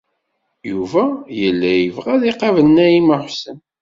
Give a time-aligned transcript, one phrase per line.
[0.69, 1.03] Yuba
[1.39, 3.57] yella yebɣa ad iqabel Naɛima u Ḥsen.